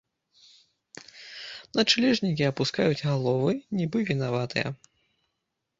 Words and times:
Начлежнікі 1.81 2.49
апускаюць 2.51 3.03
галовы, 3.09 3.51
нібы 3.83 3.99
вінаватыя. 4.11 4.67